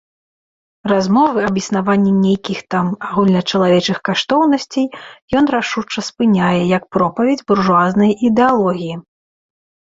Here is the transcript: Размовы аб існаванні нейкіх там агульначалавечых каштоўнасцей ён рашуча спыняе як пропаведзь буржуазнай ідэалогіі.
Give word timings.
Размовы 0.91 1.39
аб 1.49 1.55
існаванні 1.61 2.13
нейкіх 2.23 2.59
там 2.75 2.85
агульначалавечых 3.07 3.97
каштоўнасцей 4.09 4.87
ён 5.41 5.45
рашуча 5.57 5.99
спыняе 6.09 6.63
як 6.77 6.83
пропаведзь 6.97 7.45
буржуазнай 7.53 8.11
ідэалогіі. 8.31 8.95